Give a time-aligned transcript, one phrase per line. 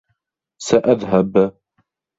[0.61, 1.51] سأذهب.